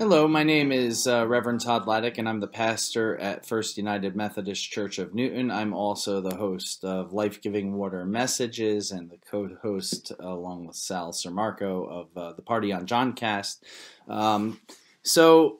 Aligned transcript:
Hello, 0.00 0.26
my 0.26 0.42
name 0.42 0.72
is 0.72 1.06
uh, 1.06 1.26
Reverend 1.26 1.60
Todd 1.60 1.84
Laddick, 1.84 2.16
and 2.16 2.26
I'm 2.26 2.40
the 2.40 2.46
pastor 2.46 3.18
at 3.18 3.44
First 3.44 3.76
United 3.76 4.16
Methodist 4.16 4.70
Church 4.70 4.98
of 4.98 5.14
Newton. 5.14 5.50
I'm 5.50 5.74
also 5.74 6.22
the 6.22 6.36
host 6.36 6.86
of 6.86 7.12
Life 7.12 7.42
Giving 7.42 7.74
Water 7.74 8.06
Messages 8.06 8.92
and 8.92 9.10
the 9.10 9.18
co 9.18 9.50
host, 9.60 10.10
along 10.18 10.66
with 10.66 10.76
Sal 10.76 11.12
Sermarco, 11.12 11.86
of 11.86 12.16
uh, 12.16 12.32
the 12.32 12.40
Party 12.40 12.72
on 12.72 12.86
Johncast. 12.86 13.58
Um, 14.08 14.62
so, 15.02 15.58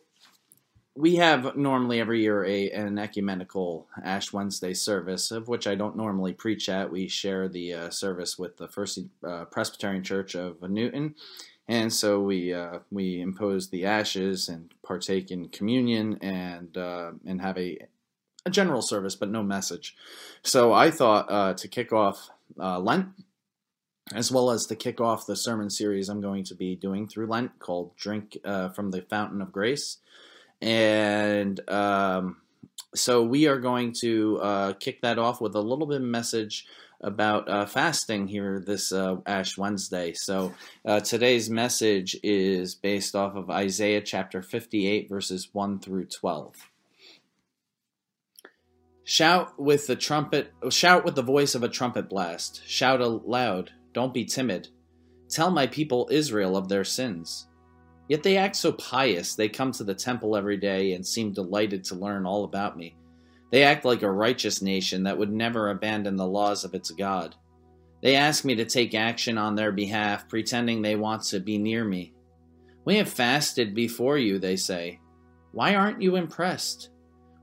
we 0.94 1.16
have 1.16 1.54
normally 1.54 2.00
every 2.00 2.22
year 2.22 2.42
a, 2.42 2.70
an 2.70 2.98
ecumenical 2.98 3.88
Ash 4.02 4.32
Wednesday 4.32 4.72
service, 4.72 5.30
of 5.30 5.48
which 5.48 5.66
I 5.66 5.74
don't 5.74 5.98
normally 5.98 6.32
preach 6.32 6.70
at. 6.70 6.90
We 6.90 7.08
share 7.08 7.46
the 7.46 7.74
uh, 7.74 7.90
service 7.90 8.38
with 8.38 8.56
the 8.56 8.68
First 8.68 9.00
uh, 9.22 9.44
Presbyterian 9.44 10.02
Church 10.02 10.34
of 10.34 10.62
Newton 10.62 11.14
and 11.70 11.92
so 11.92 12.20
we 12.20 12.52
uh, 12.52 12.80
we 12.90 13.20
impose 13.20 13.70
the 13.70 13.86
ashes 13.86 14.48
and 14.48 14.74
partake 14.82 15.30
in 15.30 15.48
communion 15.50 16.18
and 16.20 16.76
uh, 16.76 17.12
and 17.24 17.40
have 17.40 17.56
a 17.56 17.78
a 18.44 18.50
general 18.50 18.82
service, 18.82 19.14
but 19.14 19.30
no 19.30 19.44
message. 19.44 19.94
So 20.42 20.72
I 20.72 20.90
thought 20.90 21.30
uh, 21.30 21.54
to 21.54 21.68
kick 21.68 21.92
off 21.92 22.28
uh, 22.58 22.80
Lent, 22.80 23.10
as 24.12 24.32
well 24.32 24.50
as 24.50 24.66
to 24.66 24.74
kick 24.74 25.00
off 25.00 25.26
the 25.26 25.36
sermon 25.36 25.70
series 25.70 26.08
I'm 26.08 26.20
going 26.20 26.42
to 26.44 26.56
be 26.56 26.74
doing 26.74 27.06
through 27.06 27.28
Lent 27.28 27.60
called 27.60 27.96
"Drink 27.96 28.36
uh, 28.44 28.70
from 28.70 28.90
the 28.90 29.02
Fountain 29.02 29.40
of 29.40 29.52
Grace," 29.52 29.98
and 30.60 31.60
um, 31.70 32.38
so 32.96 33.22
we 33.22 33.46
are 33.46 33.60
going 33.60 33.94
to 34.00 34.40
uh, 34.42 34.72
kick 34.72 35.02
that 35.02 35.20
off 35.20 35.40
with 35.40 35.54
a 35.54 35.60
little 35.60 35.86
bit 35.86 35.98
of 35.98 36.02
message 36.02 36.66
about 37.02 37.48
uh, 37.48 37.66
fasting 37.66 38.28
here 38.28 38.62
this 38.64 38.92
uh, 38.92 39.16
Ash 39.26 39.56
Wednesday. 39.56 40.12
So 40.12 40.52
uh, 40.84 41.00
today's 41.00 41.48
message 41.48 42.16
is 42.22 42.74
based 42.74 43.14
off 43.16 43.36
of 43.36 43.50
Isaiah 43.50 44.02
chapter 44.02 44.42
58, 44.42 45.08
verses 45.08 45.48
1 45.52 45.80
through 45.80 46.06
12. 46.06 46.54
Shout 49.04 49.58
with 49.58 49.86
the 49.86 49.96
trumpet, 49.96 50.52
shout 50.68 51.04
with 51.04 51.14
the 51.14 51.22
voice 51.22 51.54
of 51.54 51.62
a 51.62 51.68
trumpet 51.68 52.08
blast. 52.08 52.62
Shout 52.66 53.00
aloud, 53.00 53.72
don't 53.92 54.14
be 54.14 54.24
timid. 54.24 54.68
Tell 55.28 55.50
my 55.50 55.66
people 55.66 56.08
Israel 56.10 56.56
of 56.56 56.68
their 56.68 56.84
sins. 56.84 57.48
Yet 58.08 58.22
they 58.22 58.36
act 58.36 58.56
so 58.56 58.72
pious, 58.72 59.34
they 59.34 59.48
come 59.48 59.72
to 59.72 59.84
the 59.84 59.94
temple 59.94 60.36
every 60.36 60.56
day 60.56 60.92
and 60.92 61.06
seem 61.06 61.32
delighted 61.32 61.84
to 61.84 61.94
learn 61.94 62.26
all 62.26 62.44
about 62.44 62.76
me. 62.76 62.96
They 63.50 63.64
act 63.64 63.84
like 63.84 64.02
a 64.02 64.10
righteous 64.10 64.62
nation 64.62 65.02
that 65.04 65.18
would 65.18 65.32
never 65.32 65.70
abandon 65.70 66.16
the 66.16 66.26
laws 66.26 66.64
of 66.64 66.74
its 66.74 66.90
God. 66.90 67.34
They 68.02 68.14
ask 68.14 68.44
me 68.44 68.54
to 68.56 68.64
take 68.64 68.94
action 68.94 69.36
on 69.36 69.54
their 69.54 69.72
behalf, 69.72 70.28
pretending 70.28 70.80
they 70.80 70.96
want 70.96 71.24
to 71.24 71.40
be 71.40 71.58
near 71.58 71.84
me. 71.84 72.14
We 72.84 72.96
have 72.96 73.08
fasted 73.08 73.74
before 73.74 74.16
you, 74.16 74.38
they 74.38 74.56
say. 74.56 75.00
Why 75.52 75.74
aren't 75.74 76.00
you 76.00 76.16
impressed? 76.16 76.90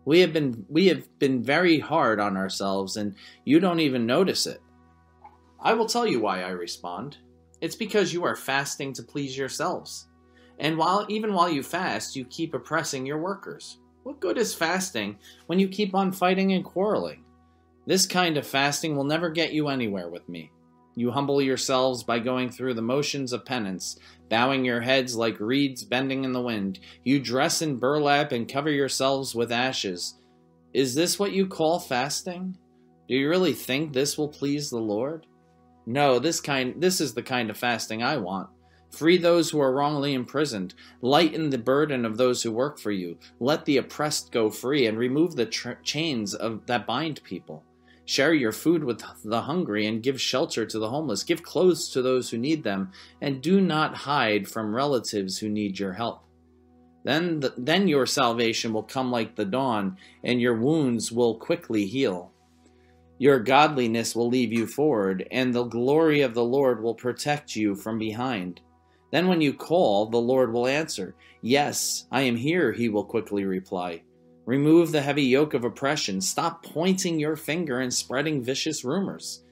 We 0.05 0.22
have 0.22 0.31
been 0.31 0.66
we 0.69 0.88
have 0.88 1.19
been 1.19 1.44
very 1.44 1.80
hard 1.80 2.19
on 2.21 2.38
ourselves 2.38 2.95
and 2.95 3.16
you 3.44 3.59
don't 3.59 3.81
even 3.81 4.05
notice 4.05 4.47
it. 4.47 4.61
I 5.59 5.73
will 5.73 5.86
tell 5.86 6.08
you 6.08 6.21
why 6.21 6.44
I 6.44 6.49
respond. 6.49 7.17
It's 7.59 7.75
because 7.75 8.14
you 8.14 8.23
are 8.23 8.36
fasting 8.36 8.94
to 8.94 9.03
please 9.03 9.38
yourselves. 9.38 10.08
And 10.59 10.77
while 10.77 11.05
even 11.09 11.33
while 11.33 11.49
you 11.49 11.61
fast, 11.61 12.16
you 12.16 12.23
keep 12.25 12.53
oppressing 12.53 13.05
your 13.05 13.20
workers. 13.20 13.80
What 14.07 14.21
good 14.21 14.37
is 14.37 14.55
fasting 14.55 15.19
when 15.47 15.59
you 15.59 15.67
keep 15.67 15.93
on 15.93 16.13
fighting 16.13 16.53
and 16.53 16.63
quarreling? 16.63 17.25
This 17.85 18.05
kind 18.05 18.37
of 18.37 18.47
fasting 18.47 18.95
will 18.95 19.03
never 19.03 19.29
get 19.29 19.51
you 19.51 19.67
anywhere 19.67 20.07
with 20.07 20.29
me. 20.29 20.49
You 20.95 21.11
humble 21.11 21.41
yourselves 21.41 22.03
by 22.03 22.19
going 22.19 22.49
through 22.49 22.75
the 22.75 22.81
motions 22.81 23.33
of 23.33 23.43
penance, 23.43 23.99
bowing 24.29 24.63
your 24.63 24.79
heads 24.79 25.17
like 25.17 25.41
reeds 25.41 25.83
bending 25.83 26.23
in 26.23 26.31
the 26.31 26.41
wind. 26.41 26.79
You 27.03 27.19
dress 27.19 27.61
in 27.61 27.75
burlap 27.75 28.31
and 28.31 28.47
cover 28.47 28.71
yourselves 28.71 29.35
with 29.35 29.51
ashes. 29.51 30.21
Is 30.73 30.95
this 30.95 31.19
what 31.19 31.33
you 31.33 31.45
call 31.45 31.77
fasting? 31.77 32.57
Do 33.09 33.15
you 33.15 33.27
really 33.27 33.51
think 33.51 33.91
this 33.91 34.17
will 34.17 34.29
please 34.29 34.69
the 34.69 34.79
Lord? 34.79 35.25
No, 35.85 36.17
this 36.17 36.39
kind 36.39 36.81
this 36.81 37.01
is 37.01 37.13
the 37.13 37.23
kind 37.23 37.49
of 37.49 37.57
fasting 37.57 38.03
I 38.03 38.15
want. 38.15 38.47
Free 38.97 39.17
those 39.17 39.52
who 39.52 39.61
are 39.61 39.73
wrongly 39.73 40.15
imprisoned. 40.15 40.73
Lighten 41.03 41.52
the 41.52 41.59
burden 41.59 42.03
of 42.03 42.17
those 42.17 42.41
who 42.41 42.52
work 42.52 42.80
for 42.80 42.89
you. 42.89 43.19
Let 43.39 43.63
the 43.63 43.77
oppressed 43.77 44.31
go 44.31 44.49
free 44.49 44.87
and 44.87 44.97
remove 44.97 45.35
the 45.35 45.45
tra- 45.45 45.77
chains 45.83 46.33
of, 46.33 46.65
that 46.65 46.87
bind 46.87 47.21
people. 47.23 47.63
Share 48.05 48.33
your 48.33 48.52
food 48.52 48.83
with 48.83 49.03
the 49.23 49.41
hungry 49.41 49.86
and 49.86 50.02
give 50.02 50.19
shelter 50.19 50.65
to 50.65 50.80
the 50.80 50.89
homeless. 50.89 51.23
Give 51.23 51.43
clothes 51.43 51.89
to 51.89 52.02
those 52.02 52.31
who 52.31 52.39
need 52.39 52.63
them, 52.63 52.91
and 53.21 53.39
do 53.39 53.61
not 53.61 53.93
hide 53.93 54.47
from 54.47 54.73
relatives 54.73 55.37
who 55.37 55.47
need 55.47 55.77
your 55.77 55.93
help. 55.93 56.23
Then, 57.03 57.39
the, 57.39 57.53
then 57.55 57.87
your 57.87 58.07
salvation 58.07 58.73
will 58.73 58.81
come 58.81 59.11
like 59.11 59.36
the 59.36 59.45
dawn, 59.45 59.97
and 60.23 60.41
your 60.41 60.55
wounds 60.55 61.11
will 61.11 61.36
quickly 61.36 61.86
heal. 61.86 62.31
Your 63.19 63.39
godliness 63.39 64.15
will 64.15 64.30
lead 64.30 64.52
you 64.52 64.65
forward, 64.65 65.27
and 65.30 65.53
the 65.53 65.65
glory 65.65 66.21
of 66.21 66.33
the 66.33 66.43
Lord 66.43 66.81
will 66.81 66.95
protect 66.95 67.55
you 67.55 67.75
from 67.75 67.99
behind. 67.99 68.61
Then, 69.11 69.27
when 69.27 69.41
you 69.41 69.53
call, 69.53 70.07
the 70.07 70.17
Lord 70.17 70.51
will 70.51 70.67
answer. 70.67 71.15
Yes, 71.41 72.05
I 72.11 72.21
am 72.21 72.35
here, 72.35 72.73
he 72.73 72.89
will 72.89 73.05
quickly 73.05 73.45
reply. 73.45 74.03
Remove 74.45 74.91
the 74.91 75.01
heavy 75.01 75.23
yoke 75.23 75.53
of 75.53 75.63
oppression. 75.63 76.21
Stop 76.21 76.63
pointing 76.63 77.19
your 77.19 77.35
finger 77.35 77.79
and 77.79 77.93
spreading 77.93 78.43
vicious 78.43 78.83
rumors. 78.83 79.43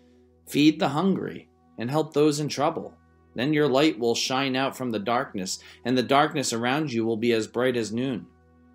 Feed 0.47 0.79
the 0.79 0.89
hungry 0.89 1.49
and 1.77 1.89
help 1.89 2.13
those 2.13 2.39
in 2.39 2.49
trouble. 2.49 2.93
Then 3.35 3.53
your 3.53 3.67
light 3.67 3.99
will 3.99 4.15
shine 4.15 4.55
out 4.55 4.77
from 4.77 4.91
the 4.91 4.99
darkness, 4.99 5.59
and 5.83 5.97
the 5.97 6.03
darkness 6.03 6.53
around 6.53 6.91
you 6.91 7.05
will 7.05 7.17
be 7.17 7.33
as 7.33 7.47
bright 7.47 7.75
as 7.75 7.91
noon. 7.91 8.25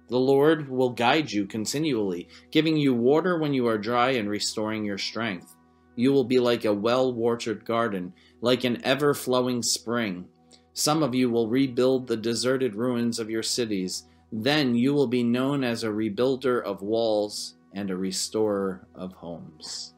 The 0.08 0.18
Lord 0.18 0.68
will 0.68 0.90
guide 0.90 1.30
you 1.30 1.46
continually, 1.46 2.28
giving 2.50 2.76
you 2.76 2.92
water 2.94 3.38
when 3.38 3.54
you 3.54 3.66
are 3.68 3.78
dry 3.78 4.10
and 4.10 4.28
restoring 4.28 4.84
your 4.84 4.98
strength. 4.98 5.56
You 5.96 6.12
will 6.12 6.24
be 6.24 6.38
like 6.38 6.64
a 6.64 6.74
well 6.74 7.14
watered 7.14 7.64
garden, 7.64 8.12
like 8.40 8.64
an 8.64 8.84
ever 8.84 9.14
flowing 9.14 9.62
spring 9.62 10.26
some 10.74 11.02
of 11.02 11.14
you 11.14 11.30
will 11.30 11.48
rebuild 11.48 12.06
the 12.06 12.16
deserted 12.16 12.74
ruins 12.74 13.18
of 13.18 13.30
your 13.30 13.42
cities. 13.42 14.04
Then 14.32 14.74
you 14.74 14.94
will 14.94 15.08
be 15.08 15.22
known 15.22 15.64
as 15.64 15.82
a 15.82 15.88
rebuilder 15.88 16.62
of 16.62 16.82
walls 16.82 17.54
and 17.74 17.90
a 17.90 17.96
restorer 17.96 18.86
of 18.94 19.12
homes. 19.12 19.94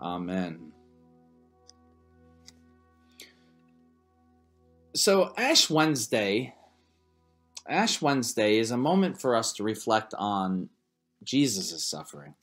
Amen. 0.00 0.72
So, 4.94 5.34
Ash 5.36 5.68
Wednesday, 5.68 6.54
Ash 7.68 8.00
Wednesday 8.00 8.58
is 8.58 8.70
a 8.70 8.76
moment 8.76 9.20
for 9.20 9.34
us 9.34 9.52
to 9.54 9.64
reflect 9.64 10.14
on 10.16 10.68
Jesus' 11.22 11.84
suffering. 11.84 12.34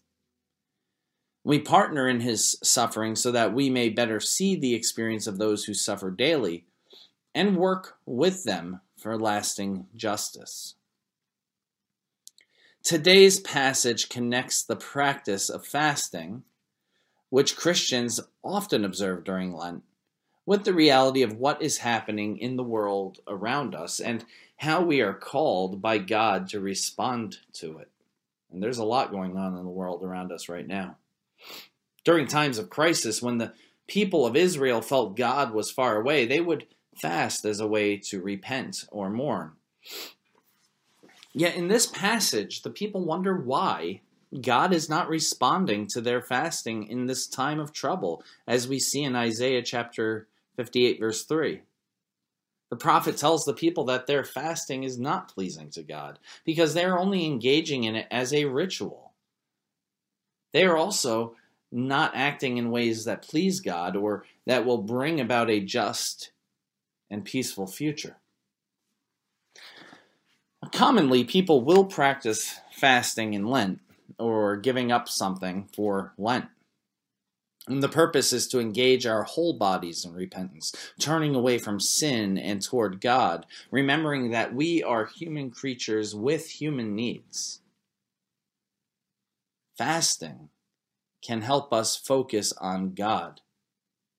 We 1.44 1.60
partner 1.60 2.08
in 2.08 2.20
his 2.20 2.58
suffering 2.62 3.16
so 3.16 3.32
that 3.32 3.54
we 3.54 3.70
may 3.70 3.90
better 3.90 4.20
see 4.20 4.56
the 4.56 4.76
experience 4.76 5.28
of 5.28 5.38
those 5.38 5.64
who 5.64 5.74
suffer 5.74 6.12
daily 6.12 6.66
and 7.34 7.58
work 7.58 7.98
with 8.06 8.44
them 8.44 8.82
for 8.98 9.18
lasting 9.18 9.88
justice. 9.96 10.76
Today's 12.84 13.40
passage 13.40 14.10
connects 14.10 14.64
the 14.64 14.76
practice 14.76 15.50
of 15.50 15.66
fasting, 15.66 16.44
which 17.30 17.56
Christians 17.56 18.20
often 18.44 18.84
observe 18.84 19.24
during 19.24 19.54
Lent, 19.54 19.84
with 20.46 20.66
the 20.66 20.74
reality 20.74 21.22
of 21.22 21.38
what 21.38 21.62
is 21.62 21.78
happening 21.78 22.38
in 22.38 22.56
the 22.56 22.64
world 22.64 23.20
around 23.28 23.76
us 23.76 24.00
and 24.00 24.26
how 24.58 24.82
we 24.82 25.00
are 25.02 25.14
called 25.14 25.82
by 25.82 25.98
God 25.98 26.50
to 26.50 26.60
respond 26.60 27.38
to 27.54 27.78
it. 27.78 27.90
And 28.52 28.62
there's 28.62 28.80
a 28.80 28.84
lot 28.84 29.12
going 29.12 29.38
on 29.38 29.56
in 29.58 29.64
the 29.64 29.70
world 29.70 30.04
around 30.04 30.32
us 30.32 30.50
right 30.50 30.68
now. 30.68 30.98
During 32.04 32.28
times 32.28 32.58
of 32.58 32.70
crisis, 32.70 33.22
when 33.22 33.38
the 33.38 33.54
people 33.88 34.26
of 34.26 34.36
Israel 34.36 34.82
felt 34.82 35.16
God 35.16 35.54
was 35.54 35.72
far 35.72 36.00
away, 36.00 36.26
they 36.26 36.40
would 36.40 36.66
fast 37.02 37.46
as 37.46 37.60
a 37.60 37.68
way 37.68 37.98
to 37.98 38.22
repent 38.22 38.86
or 38.92 39.10
mourn. 39.10 39.54
Yet 41.34 41.56
in 41.56 41.68
this 41.68 41.86
passage, 41.86 42.62
the 42.62 42.70
people 42.70 43.06
wonder 43.06 43.36
why 43.36 44.02
God 44.40 44.74
is 44.74 44.90
not 44.90 45.10
responding 45.10 45.88
to 45.88 46.02
their 46.02 46.22
fasting 46.22 46.88
in 46.88 47.06
this 47.06 47.28
time 47.28 47.60
of 47.60 47.74
trouble, 47.74 48.24
as 48.48 48.68
we 48.68 48.80
see 48.80 49.04
in 49.04 49.16
Isaiah 49.16 49.62
chapter 49.62 50.28
58, 50.56 51.00
verse 51.00 51.26
3. 51.26 51.62
The 52.70 52.78
prophet 52.78 53.18
tells 53.18 53.44
the 53.44 53.54
people 53.54 53.84
that 53.86 54.08
their 54.08 54.24
fasting 54.24 54.84
is 54.84 54.98
not 54.98 55.34
pleasing 55.34 55.70
to 55.72 55.84
God 55.84 56.20
because 56.46 56.74
they 56.74 56.86
are 56.86 56.98
only 56.98 57.26
engaging 57.26 57.84
in 57.84 57.96
it 57.96 58.08
as 58.10 58.34
a 58.34 58.46
ritual. 58.46 59.12
They 60.54 60.64
are 60.64 60.78
also 60.78 61.36
not 61.70 62.16
acting 62.16 62.58
in 62.58 62.72
ways 62.72 63.04
that 63.06 63.24
please 63.24 63.60
God 63.60 63.98
or 63.98 64.26
that 64.46 64.66
will 64.66 64.78
bring 64.78 65.20
about 65.20 65.50
a 65.50 65.60
just 65.60 66.32
and 67.12 67.24
peaceful 67.24 67.68
future. 67.68 68.18
Commonly, 70.72 71.24
people 71.24 71.62
will 71.62 71.86
practice 71.86 72.60
fasting 72.72 73.34
in 73.34 73.46
Lent 73.46 73.80
or 74.18 74.56
giving 74.58 74.92
up 74.92 75.10
something 75.10 75.68
for 75.76 76.14
Lent. 76.18 76.46
And 77.68 77.84
the 77.84 77.90
purpose 77.90 78.34
is 78.34 78.48
to 78.48 78.60
engage 78.60 79.06
our 79.06 79.24
whole 79.24 79.54
bodies 79.54 80.04
in 80.04 80.14
repentance, 80.14 80.74
turning 81.00 81.36
away 81.36 81.60
from 81.60 81.80
sin 81.80 82.38
and 82.38 82.62
toward 82.62 83.02
God, 83.02 83.46
remembering 83.70 84.32
that 84.32 84.56
we 84.56 84.82
are 84.82 85.06
human 85.06 85.52
creatures 85.52 86.16
with 86.16 86.50
human 86.50 86.96
needs. 86.96 87.60
Fasting 89.78 90.50
can 91.22 91.42
help 91.42 91.72
us 91.72 91.96
focus 91.96 92.52
on 92.54 92.94
God 92.94 93.42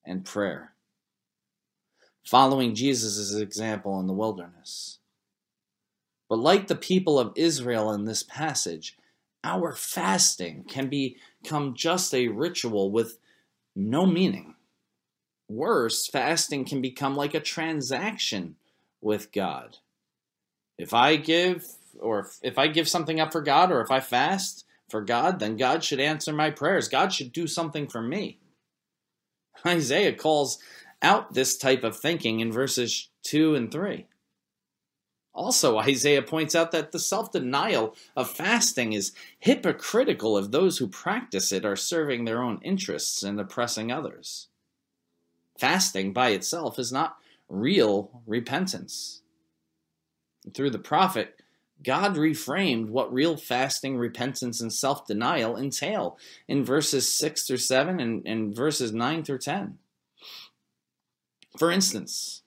and 0.05 0.25
prayer, 0.25 0.72
following 2.25 2.75
Jesus' 2.75 3.35
example 3.35 3.99
in 4.01 4.07
the 4.07 4.13
wilderness. 4.13 4.99
But 6.29 6.39
like 6.39 6.67
the 6.67 6.77
people 6.77 7.19
of 7.19 7.33
Israel 7.37 7.93
in 7.93 8.05
this 8.05 8.23
passage, 8.23 8.97
our 9.45 9.73
fasting 9.73 10.65
can 10.65 10.89
become 10.89 11.75
just 11.75 12.15
a 12.15 12.29
ritual 12.29 12.91
with 12.91 13.19
no 13.75 14.07
meaning. 14.07 14.55
Worse, 15.49 16.07
fasting 16.07 16.65
can 16.65 16.81
become 16.81 17.17
like 17.17 17.35
a 17.35 17.41
transaction 17.41 18.57
with 19.01 19.33
God. 19.33 19.79
If 20.79 20.95
I 20.95 21.17
give, 21.17 21.67
or 22.01 22.31
if 22.43 22.59
I 22.59 22.69
give 22.69 22.89
something 22.89 23.21
up 23.21 23.33
for 23.33 23.43
God, 23.43 23.71
or 23.71 23.83
if 23.83 23.91
I 23.91 24.01
fast 24.01 24.65
for 24.89 25.03
God, 25.03 25.39
then 25.39 25.57
God 25.57 25.85
should 25.85 26.01
answer 26.01 26.33
my 26.33 26.51
prayers. 26.51 26.89
God 26.89 27.13
should 27.13 27.33
do 27.33 27.47
something 27.47 27.89
for 27.89 28.01
me. 28.01 28.39
Isaiah 29.67 30.15
calls 30.15 30.59
out 31.03 31.35
this 31.35 31.57
type 31.57 31.85
of 31.85 31.97
thinking 31.97 32.41
in 32.41 32.53
verses 32.53 33.11
2 33.25 33.55
and 33.55 33.71
3. 33.71 34.07
Also, 35.35 35.79
Isaiah 35.79 36.23
points 36.23 36.55
out 36.55 36.73
that 36.73 36.93
the 36.93 36.99
self 36.99 37.33
denial 37.33 37.95
of 38.15 38.31
fasting 38.31 38.93
is 38.93 39.13
hypocritical 39.39 40.37
if 40.37 40.51
those 40.51 40.79
who 40.79 40.87
practice 40.87 41.53
it 41.53 41.65
are 41.65 41.77
serving 41.77 42.25
their 42.25 42.43
own 42.43 42.61
interests 42.63 43.23
and 43.23 43.41
oppressing 43.41 43.91
others. 43.91 44.49
Fasting 45.59 46.13
by 46.13 46.31
itself 46.31 46.79
is 46.79 46.93
not 46.93 47.17
real 47.49 48.23
repentance. 48.27 49.23
Through 50.55 50.71
the 50.71 50.79
prophet, 50.79 51.41
God 51.83 52.17
reframed 52.17 52.89
what 52.89 53.13
real 53.13 53.37
fasting, 53.37 53.97
repentance, 53.97 54.61
and 54.61 54.73
self 54.73 55.07
denial 55.07 55.57
entail 55.57 56.19
in 56.47 56.65
verses 56.65 57.13
6 57.15 57.47
through 57.47 57.57
7 57.57 58.01
and, 58.01 58.27
and 58.27 58.55
verses 58.55 58.93
9 58.93 59.25
through 59.25 59.39
10. 59.39 59.79
For 61.59 61.71
instance, 61.71 62.43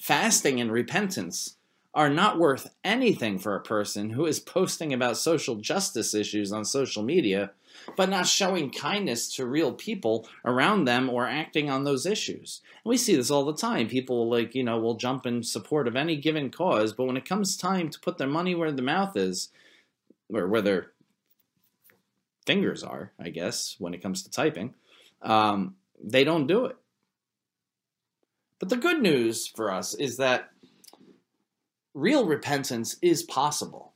fasting 0.00 0.60
and 0.60 0.72
repentance 0.72 1.56
are 1.94 2.08
not 2.08 2.38
worth 2.38 2.70
anything 2.84 3.38
for 3.38 3.56
a 3.56 3.62
person 3.62 4.10
who 4.10 4.26
is 4.26 4.40
posting 4.40 4.92
about 4.92 5.16
social 5.16 5.56
justice 5.56 6.14
issues 6.14 6.52
on 6.52 6.64
social 6.64 7.02
media, 7.02 7.50
but 7.96 8.08
not 8.08 8.26
showing 8.26 8.70
kindness 8.70 9.34
to 9.34 9.46
real 9.46 9.72
people 9.72 10.28
around 10.44 10.84
them 10.84 11.08
or 11.10 11.26
acting 11.26 11.68
on 11.68 11.84
those 11.84 12.06
issues. 12.06 12.60
And 12.84 12.90
we 12.90 12.96
see 12.96 13.16
this 13.16 13.30
all 13.30 13.44
the 13.44 13.54
time. 13.54 13.88
People 13.88 14.30
like, 14.30 14.54
you 14.54 14.62
know, 14.62 14.78
will 14.78 14.96
jump 14.96 15.26
in 15.26 15.42
support 15.42 15.88
of 15.88 15.96
any 15.96 16.16
given 16.16 16.50
cause, 16.50 16.92
but 16.92 17.04
when 17.04 17.16
it 17.16 17.28
comes 17.28 17.56
time 17.56 17.90
to 17.90 18.00
put 18.00 18.18
their 18.18 18.28
money 18.28 18.54
where 18.54 18.72
their 18.72 18.84
mouth 18.84 19.16
is, 19.16 19.50
or 20.32 20.46
where 20.46 20.62
their 20.62 20.92
fingers 22.46 22.82
are, 22.82 23.12
I 23.18 23.28
guess, 23.28 23.76
when 23.78 23.92
it 23.92 24.02
comes 24.02 24.22
to 24.22 24.30
typing, 24.30 24.74
um, 25.20 25.76
they 26.02 26.24
don't 26.24 26.46
do 26.46 26.64
it. 26.66 26.76
But 28.58 28.68
the 28.70 28.76
good 28.76 29.00
news 29.00 29.46
for 29.46 29.72
us 29.72 29.94
is 29.94 30.16
that 30.16 30.50
real 31.94 32.26
repentance 32.26 32.96
is 33.02 33.22
possible. 33.22 33.94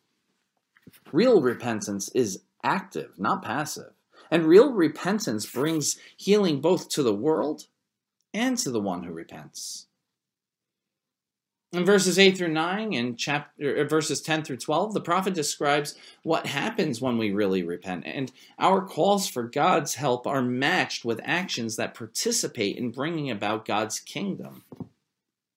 Real 1.12 1.40
repentance 1.40 2.08
is 2.14 2.42
active, 2.62 3.18
not 3.18 3.42
passive. 3.42 3.92
And 4.30 4.44
real 4.44 4.72
repentance 4.72 5.46
brings 5.46 5.98
healing 6.16 6.60
both 6.60 6.88
to 6.90 7.02
the 7.02 7.14
world 7.14 7.66
and 8.32 8.56
to 8.58 8.70
the 8.70 8.80
one 8.80 9.02
who 9.02 9.12
repents. 9.12 9.88
In 11.72 11.86
verses 11.86 12.19
8 12.19 12.36
through 12.36 12.52
9 12.52 12.92
and 12.92 13.19
chapter 13.19 13.76
uh, 13.76 13.84
verses 13.84 14.20
10 14.20 14.44
through 14.44 14.58
12, 14.58 14.92
the 14.92 15.00
prophet 15.00 15.32
describes 15.32 15.94
what 16.22 16.46
happens 16.46 17.00
when 17.00 17.16
we 17.16 17.32
really 17.32 17.62
repent, 17.62 18.04
and 18.06 18.30
our 18.58 18.82
calls 18.82 19.26
for 19.26 19.44
God's 19.44 19.94
help 19.94 20.26
are 20.26 20.42
matched 20.42 21.02
with 21.02 21.20
actions 21.24 21.76
that 21.76 21.94
participate 21.94 22.76
in 22.76 22.90
bringing 22.90 23.30
about 23.30 23.64
God's 23.64 24.00
kingdom. 24.00 24.64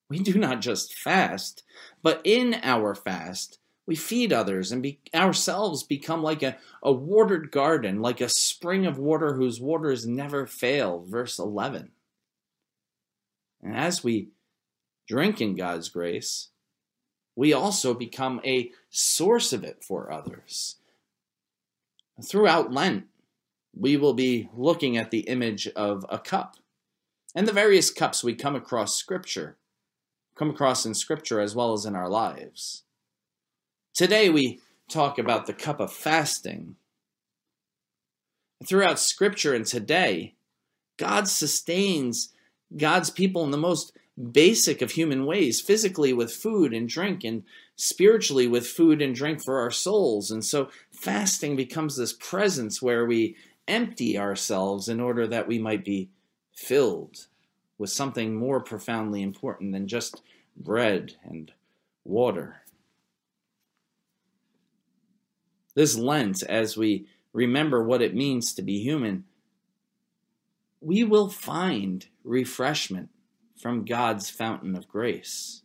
We 0.10 0.20
do 0.20 0.40
not 0.40 0.62
just 0.62 0.98
fast, 0.98 1.64
but 2.02 2.22
in 2.24 2.62
our 2.64 2.96
fast, 2.96 3.60
we 3.86 3.96
feed 3.98 4.32
others 4.32 4.72
and 4.72 4.82
be, 4.82 5.00
ourselves 5.14 5.84
become 5.84 6.24
like 6.24 6.42
a, 6.42 6.58
a 6.82 6.94
watered 6.94 7.52
garden, 7.52 8.02
like 8.02 8.22
a 8.22 8.30
spring 8.30 8.86
of 8.86 8.98
water 8.98 9.34
whose 9.34 9.60
waters 9.60 10.08
never 10.08 10.48
fail. 10.48 11.04
Verse 11.06 11.38
11. 11.40 11.92
And 13.62 13.76
as 13.76 14.04
we 14.04 14.30
drink 15.08 15.42
in 15.42 15.56
God's 15.56 15.90
grace, 15.90 16.50
we 17.36 17.54
also 17.54 17.94
become 17.94 18.42
a 18.46 18.72
source 18.90 19.54
of 19.54 19.64
it 19.64 19.84
for 19.84 20.12
others. 20.12 20.78
Throughout 22.24 22.72
Lent, 22.72 23.06
we 23.78 23.98
will 23.98 24.14
be 24.14 24.50
looking 24.56 24.98
at 24.98 25.12
the 25.12 25.22
image 25.22 25.68
of 25.76 26.06
a 26.10 26.18
cup 26.18 26.56
and 27.36 27.48
the 27.48 27.54
various 27.54 27.92
cups 27.92 28.24
we 28.24 28.34
come 28.34 28.56
across 28.56 28.96
Scripture 28.96 29.58
come 30.36 30.50
across 30.50 30.86
in 30.86 30.94
Scripture 30.94 31.40
as 31.40 31.56
well 31.56 31.74
as 31.74 31.86
in 31.86 31.96
our 31.96 32.10
lives. 32.10 32.84
Today 33.94 34.30
we 34.30 34.60
talk 34.90 35.18
about 35.18 35.46
the 35.46 35.54
cup 35.54 35.80
of 35.80 35.92
fasting. 35.92 36.76
Throughout 38.66 39.00
Scripture 39.00 39.54
and 39.54 39.66
today, 39.66 40.36
God 40.98 41.28
sustains 41.28 42.34
God's 42.76 43.10
people 43.10 43.44
in 43.44 43.52
the 43.52 43.58
most 43.58 43.94
basic 44.32 44.82
of 44.82 44.92
human 44.92 45.26
ways, 45.26 45.60
physically 45.62 46.14
with 46.14 46.32
food 46.32 46.74
and 46.74 46.88
drink, 46.88 47.24
and 47.24 47.44
spiritually 47.76 48.48
with 48.48 48.68
food 48.68 49.02
and 49.02 49.14
drink 49.14 49.44
for 49.44 49.60
our 49.60 49.72
souls. 49.72 50.32
And 50.32 50.44
so 50.44 50.70
fasting 50.92 51.56
becomes 51.56 51.98
this 51.98 52.14
presence 52.14 52.82
where 52.82 53.06
we 53.06 53.36
empty 53.68 54.18
ourselves 54.18 54.88
in 54.88 55.00
order 55.00 55.28
that 55.28 55.48
we 55.48 55.60
might 55.60 55.84
be 55.84 56.10
filled 56.54 57.28
with 57.78 57.90
something 57.90 58.36
more 58.36 58.62
profoundly 58.62 59.22
important 59.22 59.74
than 59.74 59.88
just 59.88 60.22
bread 60.56 61.16
and 61.24 61.52
water. 62.06 62.62
This 65.74 65.98
Lent, 65.98 66.42
as 66.44 66.78
we 66.78 67.06
remember 67.34 67.84
what 67.84 68.02
it 68.02 68.16
means 68.16 68.54
to 68.54 68.62
be 68.62 68.80
human, 68.82 69.26
we 70.80 71.04
will 71.04 71.30
find 71.30 72.06
refreshment 72.24 73.10
from 73.56 73.86
God's 73.86 74.30
fountain 74.30 74.76
of 74.76 74.88
grace. 74.88 75.62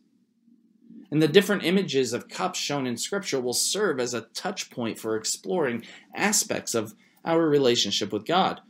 And 1.11 1.21
the 1.21 1.27
different 1.27 1.65
images 1.65 2.13
of 2.13 2.29
cups 2.29 2.59
shown 2.59 2.87
in 2.87 2.97
Scripture 2.97 3.41
will 3.41 3.53
serve 3.53 3.99
as 3.99 4.13
a 4.13 4.21
touch 4.33 4.69
point 4.69 4.97
for 4.97 5.15
exploring 5.15 5.83
aspects 6.15 6.73
of 6.73 6.95
our 7.25 7.47
relationship 7.47 8.13
with 8.13 8.25
God. 8.25 8.61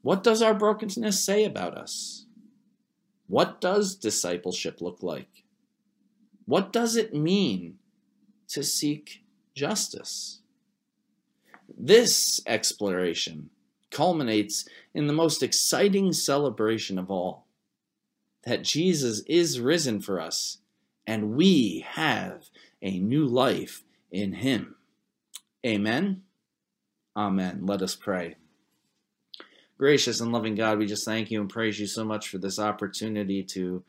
What 0.00 0.24
does 0.24 0.42
our 0.42 0.54
brokenness 0.54 1.22
say 1.22 1.44
about 1.44 1.76
us? 1.76 2.26
What 3.28 3.60
does 3.60 3.94
discipleship 3.94 4.80
look 4.80 5.02
like? 5.02 5.44
What 6.44 6.72
does 6.72 6.96
it 6.96 7.14
mean 7.14 7.78
to 8.48 8.62
seek 8.62 9.22
justice? 9.54 10.40
This 11.78 12.40
exploration 12.46 13.50
culminates 13.90 14.66
in 14.94 15.06
the 15.06 15.12
most 15.12 15.42
exciting 15.42 16.12
celebration 16.12 16.98
of 16.98 17.10
all 17.10 17.41
that 18.44 18.62
Jesus 18.62 19.20
is 19.26 19.60
risen 19.60 20.00
for 20.00 20.20
us 20.20 20.58
and 21.06 21.34
we 21.34 21.84
have 21.90 22.50
a 22.80 22.98
new 22.98 23.26
life 23.26 23.84
in 24.10 24.34
him. 24.34 24.76
Amen. 25.64 26.22
Amen. 27.16 27.60
Let 27.64 27.82
us 27.82 27.94
pray. 27.94 28.36
Gracious 29.78 30.20
and 30.20 30.32
loving 30.32 30.54
God, 30.54 30.78
we 30.78 30.86
just 30.86 31.04
thank 31.04 31.30
you 31.30 31.40
and 31.40 31.50
praise 31.50 31.78
you 31.78 31.86
so 31.86 32.04
much 32.04 32.28
for 32.28 32.38
this 32.38 32.58
opportunity 32.58 33.42
to 33.42 33.82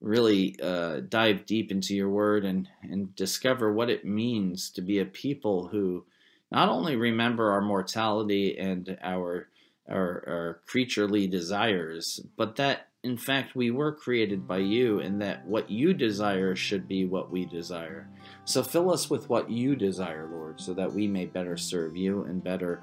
really 0.00 0.56
uh, 0.62 1.00
dive 1.08 1.46
deep 1.46 1.70
into 1.70 1.94
your 1.94 2.10
word 2.10 2.44
and, 2.44 2.68
and 2.82 3.14
discover 3.14 3.72
what 3.72 3.90
it 3.90 4.04
means 4.04 4.70
to 4.70 4.82
be 4.82 4.98
a 4.98 5.04
people 5.04 5.68
who 5.68 6.04
not 6.50 6.68
only 6.68 6.96
remember 6.96 7.50
our 7.50 7.60
mortality 7.60 8.56
and 8.58 8.96
our, 9.02 9.48
our, 9.88 10.24
our 10.26 10.60
creaturely 10.66 11.26
desires, 11.26 12.20
but 12.36 12.56
that 12.56 12.88
in 13.06 13.16
fact 13.16 13.54
we 13.54 13.70
were 13.70 13.92
created 13.92 14.48
by 14.48 14.58
you 14.58 14.98
and 14.98 15.22
that 15.22 15.46
what 15.46 15.70
you 15.70 15.94
desire 15.94 16.56
should 16.56 16.88
be 16.88 17.04
what 17.04 17.30
we 17.30 17.44
desire. 17.46 18.08
So 18.44 18.64
fill 18.64 18.92
us 18.92 19.08
with 19.08 19.28
what 19.28 19.48
you 19.48 19.76
desire, 19.76 20.28
Lord, 20.28 20.60
so 20.60 20.74
that 20.74 20.92
we 20.92 21.06
may 21.06 21.26
better 21.26 21.56
serve 21.56 21.96
you 21.96 22.24
and 22.24 22.42
better 22.42 22.82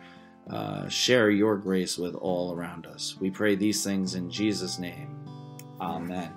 uh, 0.49 0.87
share 0.87 1.29
your 1.29 1.57
grace 1.57 1.97
with 1.97 2.15
all 2.15 2.53
around 2.53 2.85
us. 2.85 3.17
We 3.19 3.31
pray 3.31 3.55
these 3.55 3.83
things 3.83 4.15
in 4.15 4.29
Jesus' 4.29 4.79
name. 4.79 5.13
Amen. 5.81 6.31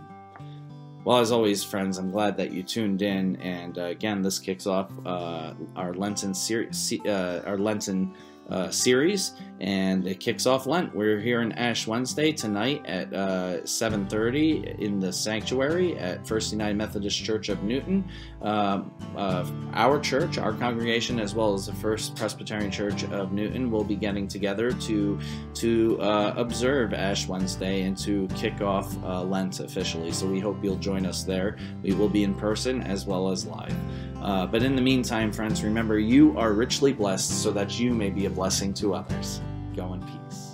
Well, 1.05 1.19
as 1.19 1.31
always, 1.31 1.63
friends, 1.63 1.99
I'm 1.99 2.11
glad 2.11 2.37
that 2.39 2.51
you 2.51 2.65
tuned 2.65 3.03
in. 3.03 3.37
And 3.37 3.79
uh, 3.79 3.83
again, 3.85 4.21
this 4.23 4.41
kicks 4.41 4.67
off 4.67 4.91
uh, 5.07 5.55
our 5.77 5.95
Lenten 5.95 6.35
series, 6.35 6.93
uh, 7.07 7.43
our 7.47 7.57
Lenten 7.57 8.17
uh, 8.51 8.71
series, 8.71 9.33
and 9.61 10.07
it 10.07 10.21
kicks 10.21 10.47
off 10.47 10.67
Lent. 10.67 10.95
We're 10.95 11.21
here 11.21 11.43
in 11.43 11.53
Ash 11.53 11.87
Wednesday 11.87 12.33
tonight 12.33 12.85
at 12.87 13.13
uh, 13.13 13.63
7:30 13.63 14.79
in 14.79 15.01
the 15.01 15.13
sanctuary 15.13 15.99
at 15.99 16.27
First 16.27 16.53
United 16.53 16.77
Methodist 16.77 17.23
Church 17.23 17.49
of 17.49 17.63
Newton. 17.63 18.09
Uh, 18.47 19.45
our 19.75 19.99
church, 19.99 20.39
our 20.39 20.53
congregation, 20.53 21.19
as 21.19 21.35
well 21.35 21.53
as 21.53 21.67
the 21.67 21.73
First 21.73 22.15
Presbyterian 22.15 22.71
Church 22.71 23.03
of 23.05 23.33
Newton, 23.33 23.73
will 23.73 23.83
be 23.83 23.97
getting 23.97 24.29
together 24.29 24.71
to 24.71 25.19
to 25.55 26.01
uh, 26.01 26.33
observe 26.37 26.95
Ash 26.95 27.27
Wednesday 27.27 27.83
and 27.83 27.99
to 27.99 28.29
kick 28.37 28.61
off 28.61 28.97
uh, 29.03 29.25
Lent 29.25 29.59
officially. 29.59 30.13
So 30.13 30.27
we 30.27 30.39
hope 30.39 30.63
you'll 30.63 30.77
join 30.77 31.07
us 31.07 31.25
there. 31.25 31.57
We 31.83 31.95
will 31.95 32.09
be 32.09 32.23
in 32.23 32.35
person 32.37 32.83
as 32.83 33.05
well 33.05 33.31
as 33.31 33.47
live. 33.47 33.75
Uh, 34.23 34.47
but 34.47 34.63
in 34.63 34.77
the 34.77 34.83
meantime, 34.83 35.33
friends, 35.33 35.65
remember 35.65 35.99
you 35.99 36.39
are 36.39 36.53
richly 36.53 36.93
blessed 36.93 37.43
so 37.43 37.51
that 37.51 37.81
you 37.81 37.93
may 37.93 38.11
be 38.11 38.27
a 38.27 38.31
blessing 38.31 38.73
to 38.75 38.95
others. 38.95 39.41
Go 39.75 39.93
in 39.95 40.03
peace. 40.03 40.46